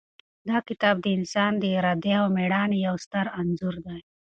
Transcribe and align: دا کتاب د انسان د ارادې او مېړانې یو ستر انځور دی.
دا 0.49 0.57
کتاب 0.67 0.95
د 1.01 1.07
انسان 1.17 1.51
د 1.59 1.63
ارادې 1.77 2.13
او 2.21 2.25
مېړانې 2.35 2.77
یو 2.87 2.95
ستر 3.05 3.25
انځور 3.39 3.75
دی. 3.85 3.99